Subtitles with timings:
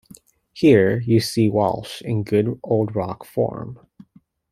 [0.55, 3.77] Here, you see Walsh in good old rock form...